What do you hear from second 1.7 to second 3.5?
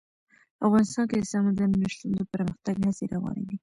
نه شتون د پرمختګ هڅې روانې